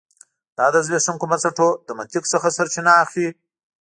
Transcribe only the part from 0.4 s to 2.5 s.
دا د زبېښونکو بنسټونو له منطق څخه